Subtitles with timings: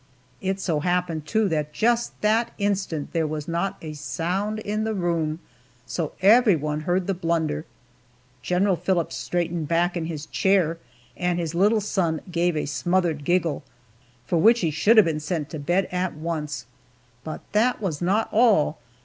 [0.41, 4.95] It so happened, too, that just that instant there was not a sound in the
[4.95, 5.37] room,
[5.85, 7.67] so everyone heard the blunder.
[8.41, 10.79] General Phillips straightened back in his chair,
[11.15, 13.61] and his little son gave a smothered giggle
[14.25, 16.65] for which he should have been sent to bed at once.
[17.23, 18.79] But that was not all!